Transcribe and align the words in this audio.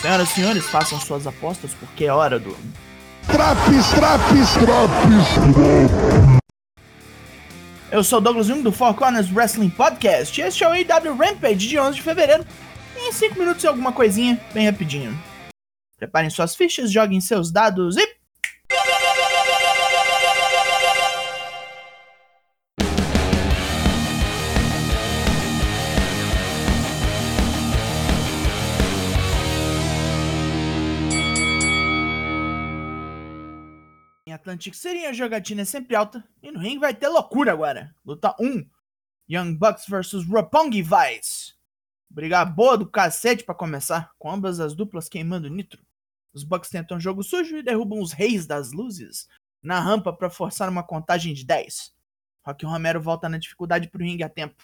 Senhoras 0.00 0.30
e 0.30 0.34
senhores, 0.34 0.66
façam 0.66 1.00
suas 1.00 1.26
apostas 1.26 1.72
porque 1.74 2.04
é 2.04 2.12
hora 2.12 2.38
do. 2.38 2.56
Traps, 3.26 3.90
traps, 3.94 4.52
traps. 4.54 6.26
Eu 7.90 8.04
sou 8.04 8.18
o 8.18 8.20
Douglas 8.20 8.46
Jung 8.46 8.62
do 8.62 8.70
Four 8.70 8.94
Corners 8.94 9.32
Wrestling 9.32 9.70
Podcast 9.70 10.38
e 10.40 10.44
este 10.44 10.64
é 10.64 10.68
o 10.68 10.72
AW 10.72 11.16
Rampage 11.16 11.68
de 11.68 11.78
11 11.78 11.96
de 11.96 12.02
fevereiro. 12.02 12.44
Em 12.96 13.12
5 13.12 13.38
minutos 13.38 13.64
e 13.64 13.66
alguma 13.66 13.92
coisinha, 13.92 14.40
bem 14.52 14.68
rapidinho. 14.68 15.18
Preparem 15.98 16.30
suas 16.30 16.54
fichas, 16.54 16.92
joguem 16.92 17.20
seus 17.20 17.50
dados 17.50 17.96
e. 17.96 18.15
Atlantic 34.36 34.74
City 34.74 35.06
a 35.06 35.12
jogatina 35.14 35.62
é 35.62 35.64
sempre 35.64 35.96
alta 35.96 36.22
e 36.42 36.52
no 36.52 36.60
ringue 36.60 36.78
vai 36.78 36.94
ter 36.94 37.08
loucura 37.08 37.52
agora. 37.52 37.94
Luta 38.04 38.36
1: 38.38 38.68
Young 39.28 39.54
Bucks 39.54 39.86
vs 39.88 40.26
Roppongi 40.28 40.82
Vice. 40.82 41.54
Briga 42.08 42.44
boa 42.44 42.76
do 42.76 42.86
cacete 42.86 43.44
pra 43.44 43.54
começar, 43.54 44.12
com 44.18 44.30
ambas 44.30 44.60
as 44.60 44.74
duplas 44.74 45.08
queimando 45.08 45.48
nitro. 45.48 45.82
Os 46.34 46.44
Bucks 46.44 46.68
tentam 46.68 47.00
jogo 47.00 47.22
sujo 47.22 47.56
e 47.56 47.62
derrubam 47.62 47.98
os 47.98 48.12
reis 48.12 48.46
das 48.46 48.72
luzes 48.72 49.26
na 49.62 49.80
rampa 49.80 50.12
pra 50.12 50.28
forçar 50.28 50.68
uma 50.68 50.82
contagem 50.82 51.32
de 51.32 51.44
10. 51.44 51.94
Rock 52.44 52.66
Romero 52.66 53.00
volta 53.00 53.30
na 53.30 53.38
dificuldade 53.38 53.88
pro 53.88 54.04
ringue 54.04 54.22
a 54.22 54.28
tempo. 54.28 54.62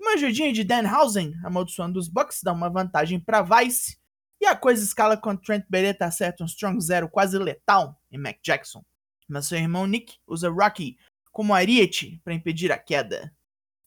Uma 0.00 0.14
ajudinha 0.14 0.52
de 0.52 0.64
Danhausen, 0.64 1.32
amaldiçoando 1.44 1.98
os 1.98 2.08
Bucks, 2.08 2.42
dá 2.42 2.52
uma 2.52 2.68
vantagem 2.68 3.20
pra 3.20 3.40
Vice. 3.40 3.96
E 4.40 4.46
a 4.46 4.56
coisa 4.56 4.84
escala 4.84 5.16
quando 5.16 5.40
Trent 5.40 5.64
Beretta 5.70 6.04
acerta 6.04 6.42
um 6.42 6.46
Strong 6.46 6.80
Zero 6.80 7.08
quase 7.08 7.38
letal 7.38 7.98
em 8.10 8.18
Mac 8.18 8.38
Jackson. 8.44 8.84
Mas 9.28 9.46
seu 9.46 9.58
irmão 9.58 9.86
Nick 9.86 10.18
usa 10.26 10.48
Rocky 10.48 10.96
como 11.32 11.54
ariete 11.54 12.20
para 12.24 12.34
impedir 12.34 12.72
a 12.72 12.78
queda. 12.78 13.34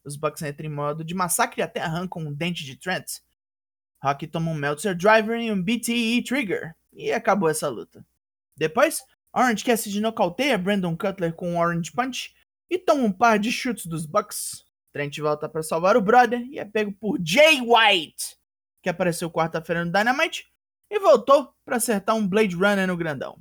Os 0.03 0.15
Bucks 0.15 0.41
entram 0.41 0.67
em 0.67 0.73
modo 0.73 1.03
de 1.03 1.13
massacre 1.13 1.61
e 1.61 1.63
até 1.63 1.81
arrancam 1.81 2.21
um 2.21 2.33
dente 2.33 2.63
de 2.63 2.75
Trent. 2.75 3.19
Rocky 4.03 4.27
toma 4.27 4.51
um 4.51 4.55
Meltzer 4.55 4.95
Driver 4.95 5.39
e 5.39 5.51
um 5.51 5.61
BTE 5.61 6.23
Trigger. 6.23 6.75
E 6.93 7.11
acabou 7.11 7.49
essa 7.49 7.67
luta. 7.67 8.05
Depois, 8.55 9.03
Orange 9.33 9.63
Cassidy 9.63 10.01
nocauteia 10.01 10.57
Brandon 10.57 10.97
Cutler 10.97 11.33
com 11.33 11.51
um 11.51 11.59
Orange 11.59 11.91
Punch 11.91 12.33
e 12.69 12.77
toma 12.77 13.03
um 13.03 13.11
par 13.11 13.39
de 13.39 13.51
chutes 13.51 13.85
dos 13.85 14.05
Bucks. 14.05 14.65
Trent 14.91 15.17
volta 15.19 15.47
para 15.47 15.63
salvar 15.63 15.95
o 15.95 16.01
brother 16.01 16.41
e 16.41 16.59
é 16.59 16.65
pego 16.65 16.91
por 16.93 17.19
Jay 17.23 17.61
White, 17.61 18.37
que 18.81 18.89
apareceu 18.89 19.29
quarta-feira 19.29 19.85
no 19.85 19.91
Dynamite 19.91 20.47
e 20.89 20.99
voltou 20.99 21.53
para 21.63 21.77
acertar 21.77 22.15
um 22.15 22.27
Blade 22.27 22.55
Runner 22.55 22.87
no 22.87 22.97
grandão. 22.97 23.39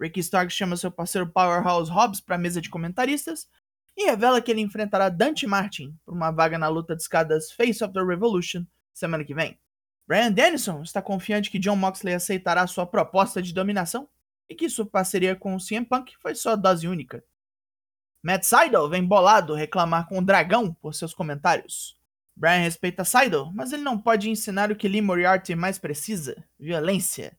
Ricky 0.00 0.20
Starks 0.20 0.56
chama 0.56 0.76
seu 0.76 0.90
parceiro 0.90 1.28
Powerhouse 1.28 1.90
Hobbs 1.90 2.20
para 2.20 2.36
a 2.36 2.38
mesa 2.38 2.60
de 2.60 2.70
comentaristas 2.70 3.48
e 3.96 4.04
revela 4.04 4.42
que 4.42 4.50
ele 4.50 4.60
enfrentará 4.60 5.08
Dante 5.08 5.46
Martin 5.46 5.96
por 6.04 6.14
uma 6.14 6.30
vaga 6.30 6.58
na 6.58 6.68
luta 6.68 6.94
de 6.94 7.02
escadas 7.02 7.50
Face 7.50 7.82
of 7.82 7.94
the 7.94 8.02
Revolution 8.02 8.64
semana 8.92 9.24
que 9.24 9.34
vem. 9.34 9.58
Brian 10.06 10.30
Dennison 10.30 10.82
está 10.82 11.02
confiante 11.02 11.50
que 11.50 11.58
John 11.58 11.76
Moxley 11.76 12.14
aceitará 12.14 12.66
sua 12.66 12.86
proposta 12.86 13.42
de 13.42 13.52
dominação 13.52 14.08
e 14.48 14.54
que 14.54 14.68
sua 14.68 14.86
parceria 14.86 15.34
com 15.34 15.54
o 15.54 15.58
CM 15.58 15.84
Punk 15.84 16.14
foi 16.20 16.34
só 16.34 16.54
dose 16.54 16.86
única. 16.86 17.24
Matt 18.22 18.44
Seidel 18.44 18.88
vem 18.88 19.04
bolado 19.04 19.54
reclamar 19.54 20.08
com 20.08 20.18
o 20.18 20.24
Dragão 20.24 20.72
por 20.74 20.94
seus 20.94 21.14
comentários. 21.14 21.96
Brian 22.36 22.58
respeita 22.58 23.04
Seidel, 23.04 23.50
mas 23.54 23.72
ele 23.72 23.82
não 23.82 23.98
pode 23.98 24.28
ensinar 24.28 24.70
o 24.70 24.76
que 24.76 24.88
Lee 24.88 25.00
Moriarty 25.00 25.54
mais 25.54 25.78
precisa: 25.78 26.44
violência. 26.58 27.36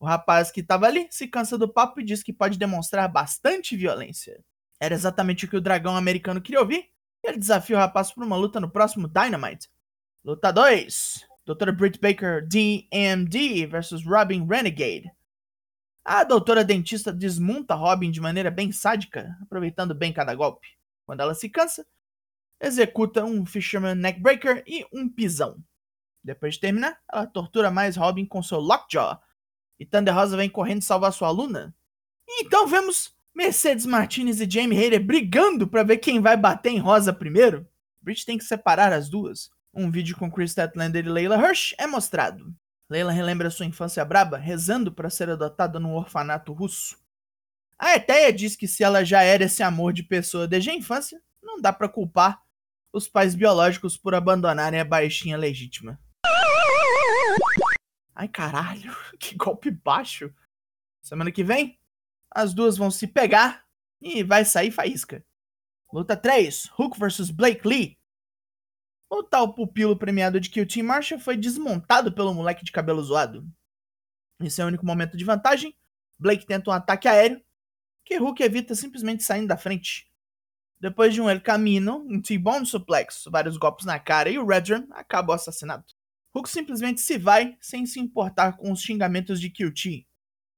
O 0.00 0.06
rapaz 0.06 0.50
que 0.50 0.60
estava 0.60 0.86
ali 0.86 1.06
se 1.10 1.28
cansa 1.28 1.58
do 1.58 1.70
papo 1.70 2.00
e 2.00 2.04
diz 2.04 2.22
que 2.22 2.32
pode 2.32 2.58
demonstrar 2.58 3.06
bastante 3.06 3.76
violência. 3.76 4.42
Era 4.80 4.94
exatamente 4.94 5.44
o 5.44 5.48
que 5.48 5.58
o 5.58 5.60
dragão 5.60 5.94
americano 5.94 6.40
queria 6.40 6.60
ouvir, 6.60 6.88
e 7.22 7.28
ele 7.28 7.36
desafia 7.36 7.76
o 7.76 7.78
rapaz 7.78 8.10
para 8.10 8.24
uma 8.24 8.36
luta 8.36 8.58
no 8.58 8.70
próximo 8.70 9.06
Dynamite. 9.06 9.68
Luta 10.24 10.50
2: 10.50 11.26
Dr. 11.44 11.72
Britt 11.72 12.00
Baker 12.00 12.46
DMD 12.48 13.66
versus 13.66 14.02
Robin 14.02 14.46
Renegade. 14.46 15.10
A 16.02 16.24
doutora 16.24 16.64
dentista 16.64 17.12
desmonta 17.12 17.74
Robin 17.74 18.10
de 18.10 18.22
maneira 18.22 18.50
bem 18.50 18.72
sádica, 18.72 19.36
aproveitando 19.42 19.94
bem 19.94 20.14
cada 20.14 20.34
golpe. 20.34 20.66
Quando 21.04 21.20
ela 21.20 21.34
se 21.34 21.50
cansa, 21.50 21.86
executa 22.58 23.22
um 23.22 23.44
Fisherman 23.44 23.96
Neckbreaker 23.96 24.64
e 24.66 24.86
um 24.90 25.06
pisão. 25.10 25.62
Depois 26.24 26.54
de 26.54 26.60
terminar, 26.60 26.98
ela 27.12 27.26
tortura 27.26 27.70
mais 27.70 27.96
Robin 27.96 28.24
com 28.24 28.42
seu 28.42 28.60
Lockjaw, 28.60 29.20
e 29.80 29.86
Thunder 29.86 30.14
Rosa 30.14 30.36
vem 30.36 30.50
correndo 30.50 30.82
salvar 30.82 31.10
sua 31.10 31.28
aluna. 31.28 31.74
Então 32.28 32.66
vemos 32.66 33.16
Mercedes 33.34 33.86
Martinez 33.86 34.38
e 34.38 34.48
Jamie 34.48 34.78
Hayter 34.78 35.02
brigando 35.02 35.66
para 35.66 35.82
ver 35.82 35.96
quem 35.96 36.20
vai 36.20 36.36
bater 36.36 36.70
em 36.70 36.78
Rosa 36.78 37.14
primeiro. 37.14 37.66
Bridge 38.02 38.26
tem 38.26 38.36
que 38.36 38.44
separar 38.44 38.92
as 38.92 39.08
duas. 39.08 39.50
Um 39.72 39.90
vídeo 39.90 40.16
com 40.16 40.30
Chris 40.30 40.50
Statlander 40.50 41.06
e 41.06 41.08
Layla 41.08 41.36
Hirsch 41.36 41.74
é 41.78 41.86
mostrado. 41.86 42.54
Layla 42.90 43.10
relembra 43.10 43.50
sua 43.50 43.64
infância 43.64 44.04
braba, 44.04 44.36
rezando 44.36 44.92
para 44.92 45.08
ser 45.08 45.30
adotada 45.30 45.80
num 45.80 45.94
orfanato 45.94 46.52
russo. 46.52 46.98
A 47.78 47.94
Eteia 47.94 48.30
diz 48.32 48.56
que 48.56 48.68
se 48.68 48.84
ela 48.84 49.02
já 49.02 49.22
era 49.22 49.44
esse 49.44 49.62
amor 49.62 49.94
de 49.94 50.02
pessoa 50.02 50.46
desde 50.46 50.68
a 50.68 50.74
infância, 50.74 51.22
não 51.42 51.58
dá 51.58 51.72
para 51.72 51.88
culpar 51.88 52.42
os 52.92 53.08
pais 53.08 53.34
biológicos 53.34 53.96
por 53.96 54.14
abandonarem 54.14 54.78
a 54.78 54.84
baixinha 54.84 55.38
legítima. 55.38 55.98
Ai 58.20 58.28
caralho, 58.28 58.94
que 59.18 59.34
golpe 59.34 59.70
baixo. 59.70 60.30
Semana 61.00 61.32
que 61.32 61.42
vem, 61.42 61.78
as 62.30 62.52
duas 62.52 62.76
vão 62.76 62.90
se 62.90 63.06
pegar 63.06 63.64
e 63.98 64.22
vai 64.22 64.44
sair 64.44 64.70
faísca. 64.70 65.24
Luta 65.90 66.14
3, 66.14 66.70
Hook 66.78 66.98
vs 66.98 67.30
Blake 67.30 67.66
Lee. 67.66 67.98
O 69.08 69.22
tal 69.22 69.54
pupilo 69.54 69.96
premiado 69.96 70.38
de 70.38 70.50
QT 70.50 70.82
Marshall 70.82 71.18
foi 71.18 71.34
desmontado 71.34 72.12
pelo 72.12 72.34
moleque 72.34 72.62
de 72.62 72.70
cabelo 72.70 73.02
zoado. 73.02 73.50
Esse 74.38 74.60
é 74.60 74.64
o 74.66 74.68
único 74.68 74.84
momento 74.84 75.16
de 75.16 75.24
vantagem. 75.24 75.74
Blake 76.18 76.44
tenta 76.44 76.68
um 76.68 76.74
ataque 76.74 77.08
aéreo, 77.08 77.42
que 78.04 78.20
Hook 78.20 78.42
evita 78.42 78.74
simplesmente 78.74 79.22
saindo 79.22 79.48
da 79.48 79.56
frente. 79.56 80.12
Depois 80.78 81.14
de 81.14 81.22
um 81.22 81.30
El 81.30 81.40
Camino, 81.40 82.06
um 82.06 82.20
T-Bone 82.20 82.66
Suplex, 82.66 83.24
vários 83.30 83.56
golpes 83.56 83.86
na 83.86 83.98
cara 83.98 84.28
e 84.28 84.38
o 84.38 84.46
Redrum 84.46 84.86
acaba 84.90 85.32
o 85.32 85.36
assassinato. 85.36 85.98
Hook 86.34 86.48
simplesmente 86.48 87.00
se 87.00 87.18
vai 87.18 87.56
sem 87.60 87.84
se 87.86 87.98
importar 87.98 88.56
com 88.56 88.70
os 88.70 88.80
xingamentos 88.80 89.40
de 89.40 89.50
QT. 89.50 90.06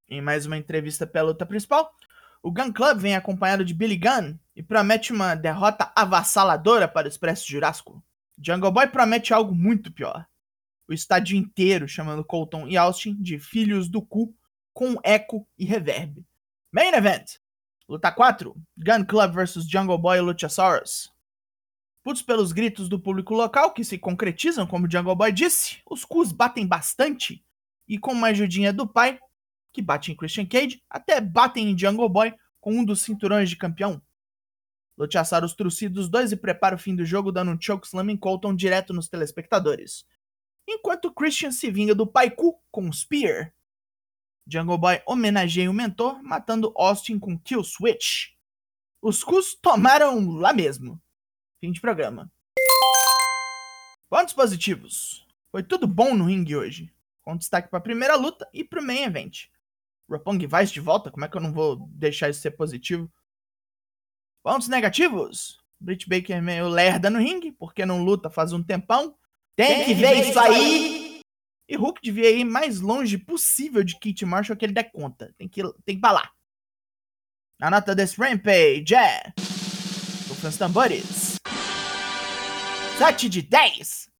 Em 0.09 0.21
mais 0.21 0.45
uma 0.45 0.59
entrevista 0.59 1.07
pela 1.07 1.29
luta 1.29 1.47
principal, 1.47 1.95
o 2.43 2.53
Gun 2.53 2.73
Club 2.73 2.99
vem 2.99 3.15
acompanhado 3.15 3.65
de 3.65 3.73
Billy 3.73 3.97
Gunn 3.97 4.37
e 4.55 4.63
promete 4.63 5.13
uma 5.13 5.35
derrota 5.35 5.91
avassaladora 5.97 6.87
para 6.87 7.07
o 7.07 7.09
Expresso 7.09 7.49
Jurássico. 7.49 8.05
Jungle 8.45 8.73
Boy 8.73 8.89
promete 8.89 9.33
algo 9.33 9.55
muito 9.55 9.93
pior. 9.93 10.27
O 10.89 10.93
estádio 10.93 11.37
inteiro 11.37 11.89
chamando 11.89 12.25
Colton 12.25 12.69
e 12.69 12.77
Austin 12.77 13.15
de 13.23 13.39
filhos 13.39 13.89
do 13.89 14.03
cu 14.03 14.35
com 14.75 14.97
eco 15.03 15.49
e 15.57 15.65
reverb. 15.65 16.27
Main 16.71 16.93
Event! 16.93 17.37
Luta 17.89 18.11
4: 18.11 18.55
Gun 18.77 19.05
Club 19.07 19.35
vs 19.35 19.69
Jungle 19.69 19.99
Boy 19.99 20.19
e 20.19 20.21
Luchasaurus. 20.21 21.13
Putos 22.03 22.23
pelos 22.23 22.51
gritos 22.51 22.89
do 22.89 22.99
público 22.99 23.33
local, 23.33 23.73
que 23.73 23.85
se 23.85 23.97
concretizam, 23.97 24.67
como 24.67 24.87
o 24.87 24.91
Jungle 24.91 25.15
Boy 25.15 25.31
disse, 25.31 25.81
os 25.89 26.05
cus 26.05 26.33
batem 26.33 26.67
bastante. 26.67 27.45
E 27.87 27.99
com 27.99 28.13
uma 28.13 28.29
ajudinha 28.29 28.73
do 28.73 28.87
pai, 28.87 29.21
que 29.73 29.81
bate 29.81 30.11
em 30.11 30.17
Christian 30.17 30.47
Cage, 30.47 30.83
até 30.91 31.21
batem 31.21 31.71
em 31.71 31.79
Jungle 31.79 32.09
Boy 32.09 32.35
com 32.61 32.73
um 32.73 32.85
dos 32.85 33.03
cinturões 33.03 33.49
de 33.49 33.57
campeão. 33.57 34.03
Luchasaurus 34.99 35.55
trucida 35.55 35.99
os 35.99 36.09
dois 36.09 36.33
e 36.33 36.37
prepara 36.37 36.77
o 36.77 36.79
fim 36.79 36.95
do 36.95 37.05
jogo, 37.05 37.33
dando 37.33 37.53
um 37.53 37.61
chokeslam 37.61 38.11
em 38.11 38.17
Colton 38.17 38.55
direto 38.55 38.93
nos 38.93 39.09
telespectadores. 39.09 40.05
Enquanto 40.69 41.13
Christian 41.13 41.51
se 41.51 41.71
vinga 41.71 41.95
do 41.95 42.07
Paiku 42.07 42.61
com 42.71 42.85
um 42.85 42.93
Spear. 42.93 43.55
Jungle 44.47 44.79
Boy 44.79 45.03
homenageia 45.07 45.71
o 45.71 45.75
mentor, 45.75 46.23
matando 46.23 46.73
Austin 46.77 47.19
com 47.19 47.39
Kill 47.39 47.65
Switch. 47.65 48.33
Os 49.01 49.25
Cus 49.25 49.55
tomaram 49.55 50.31
lá 50.31 50.53
mesmo. 50.53 51.01
Fim 51.63 51.71
de 51.71 51.81
programa. 51.81 52.29
Pontos 54.11 54.35
positivos. 54.35 55.25
Foi 55.53 55.63
tudo 55.63 55.87
bom 55.87 56.13
no 56.13 56.25
ringue 56.25 56.57
hoje. 56.57 56.93
Com 57.23 57.37
destaque 57.37 57.71
para 57.71 57.79
a 57.79 57.83
primeira 57.83 58.17
luta 58.17 58.49
e 58.53 58.65
para 58.65 58.81
o 58.81 58.85
main 58.85 59.05
event. 59.05 59.45
Roppongi 60.11 60.49
Vice 60.49 60.73
de 60.73 60.81
volta, 60.81 61.09
como 61.09 61.25
é 61.25 61.29
que 61.29 61.37
eu 61.37 61.41
não 61.41 61.53
vou 61.53 61.89
deixar 61.93 62.29
isso 62.29 62.41
ser 62.41 62.51
positivo? 62.51 63.09
Pontos 64.43 64.67
negativos. 64.67 65.63
Britt 65.79 66.09
Baker 66.09 66.43
meio 66.43 66.69
lerda 66.69 67.09
no 67.09 67.21
ringue, 67.21 67.53
porque 67.53 67.87
não 67.87 68.03
luta 68.03 68.29
faz 68.29 68.53
um 68.53 68.61
tempão. 68.61 69.17
Tem, 69.55 69.69
Tem 69.69 69.85
que 69.85 69.95
ver 69.95 70.29
isso 70.29 70.41
aí! 70.41 71.21
E 71.69 71.77
Hulk 71.77 72.01
devia 72.03 72.29
ir 72.33 72.43
mais 72.43 72.81
longe 72.81 73.17
possível 73.17 73.85
de 73.85 73.97
Kit 74.01 74.27
Marshall 74.27 74.57
que 74.57 74.65
ele 74.65 74.73
der 74.73 74.91
conta. 74.91 75.33
Tem 75.39 75.49
que, 75.49 75.63
tem 75.85 75.95
que 75.95 76.01
balar. 76.01 76.33
A 77.61 77.71
nota 77.71 77.95
desse 77.95 78.21
Rampage 78.21 78.97
é... 78.97 79.33
Tô 80.27 80.59
tambores. 80.59 81.32
7 82.99 83.29
de 83.29 83.43
10. 83.43 84.11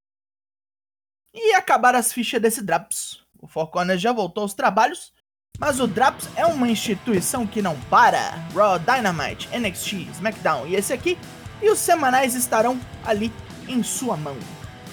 E 1.33 1.53
acabar 1.53 1.95
as 1.95 2.11
fichas 2.11 2.41
desse 2.41 2.61
Draps. 2.61 3.23
O 3.39 3.47
Four 3.47 3.67
Corners 3.67 4.01
já 4.01 4.11
voltou 4.11 4.41
aos 4.41 4.53
trabalhos, 4.53 5.13
mas 5.59 5.79
o 5.79 5.87
Draps 5.87 6.27
é 6.35 6.45
uma 6.45 6.67
instituição 6.67 7.45
que 7.45 7.61
não 7.61 7.79
para. 7.81 8.31
Raw, 8.53 8.79
Dynamite, 8.79 9.47
NXT, 9.57 10.09
SmackDown 10.11 10.67
e 10.67 10.75
esse 10.75 10.91
aqui, 10.91 11.17
e 11.61 11.69
os 11.69 11.79
semanais 11.79 12.35
estarão 12.35 12.79
ali 13.05 13.31
em 13.67 13.83
sua 13.83 14.17
mão. 14.17 14.37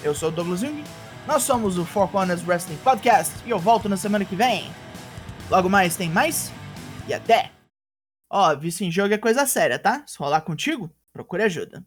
Eu 0.03 0.15
sou 0.15 0.29
o 0.29 0.31
Douglas 0.31 0.61
Jung, 0.61 0.83
nós 1.27 1.43
somos 1.43 1.77
o 1.77 1.85
Four 1.85 2.07
Corners 2.09 2.47
Wrestling 2.47 2.77
Podcast 2.77 3.33
e 3.45 3.49
eu 3.49 3.59
volto 3.59 3.89
na 3.89 3.97
semana 3.97 4.25
que 4.25 4.35
vem. 4.35 4.71
Logo 5.49 5.69
mais 5.69 5.95
tem 5.95 6.09
mais 6.09 6.51
e 7.07 7.13
até! 7.13 7.51
Ó, 8.29 8.55
vício 8.55 8.85
em 8.85 8.91
jogo 8.91 9.13
é 9.13 9.17
coisa 9.17 9.45
séria, 9.45 9.77
tá? 9.77 10.03
Se 10.07 10.17
rolar 10.17 10.41
contigo, 10.41 10.89
procure 11.11 11.43
ajuda. 11.43 11.85